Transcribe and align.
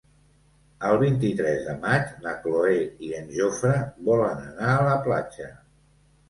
El 0.85 0.95
vint-i-tres 1.01 1.59
de 1.67 1.75
maig 1.83 2.15
na 2.23 2.33
Cloè 2.45 2.79
i 3.09 3.13
en 3.19 3.29
Jofre 3.37 3.75
volen 4.09 4.41
anar 4.47 4.73
a 4.79 4.89
la 4.89 4.97
platja. 5.11 5.53